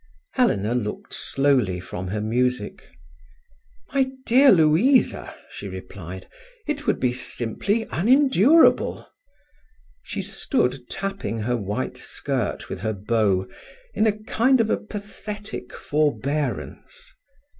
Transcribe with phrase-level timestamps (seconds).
[0.31, 2.81] Helena looked slowly from her music.
[3.93, 6.27] "My dear Louisa," she replied,
[6.67, 9.05] "it would be simply unendurable."
[10.01, 13.45] She stood tapping her white skirt with her bow
[13.93, 17.13] in a kind of a pathetic forbearance.